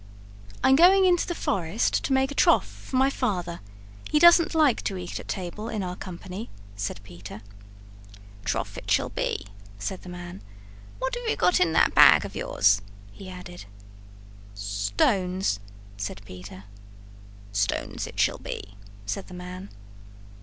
[0.63, 3.59] "I'm going into the forest to make a trough for my father.
[4.09, 7.43] He doesn't like to eat at table in our company," said Peter.
[8.43, 9.45] "Trough it shall he!"
[9.77, 10.41] said the man.
[10.97, 13.65] "What have you got in that bag of yours?" he added.
[14.55, 15.59] "Stones,"
[15.97, 16.63] said Peter.
[17.51, 18.75] "Stones it shall be,"
[19.05, 19.69] said the man.